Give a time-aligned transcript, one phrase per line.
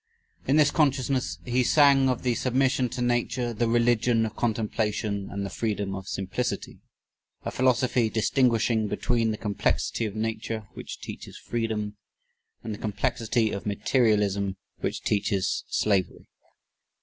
[0.47, 5.45] In this consciousness he sang of the submission to Nature, the religion of contemplation, and
[5.45, 6.79] the freedom of simplicity
[7.43, 11.97] a philosophy distinguishing between the complexity of Nature which teaches freedom,
[12.63, 16.25] and the complexity of materialism which teaches slavery.